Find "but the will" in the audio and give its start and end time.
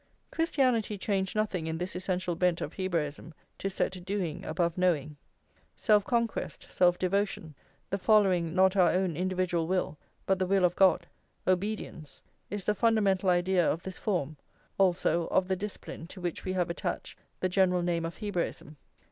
10.25-10.65